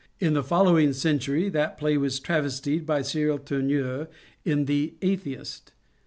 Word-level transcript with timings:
In 0.19 0.33
the 0.33 0.41
following 0.41 0.93
century 0.93 1.47
that 1.49 1.77
play 1.77 1.95
was 1.95 2.19
travestied 2.19 2.87
by 2.87 3.03
Cyril 3.03 3.37
Tourneur 3.37 4.07
in 4.43 4.63
^^ 4.63 4.65
The 4.65 4.95
Atheist." 5.03 5.73